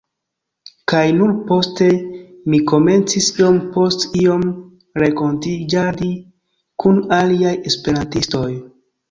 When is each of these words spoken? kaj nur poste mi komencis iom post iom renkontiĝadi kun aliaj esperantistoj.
kaj 0.91 1.01
nur 1.17 1.33
poste 1.49 1.89
mi 2.53 2.59
komencis 2.71 3.27
iom 3.43 3.59
post 3.75 4.07
iom 4.23 4.47
renkontiĝadi 5.03 6.11
kun 6.87 7.01
aliaj 7.21 7.55
esperantistoj. 7.75 8.51